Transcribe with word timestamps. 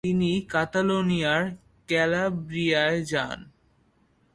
তিনি 0.05 0.31
কাতালোনিয়ার 0.49 1.43
ক্যালাব্রিয়ায় 1.89 2.99
যান। 3.05 3.39